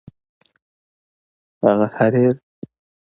هغه 1.63 1.85
حریر 1.95 2.35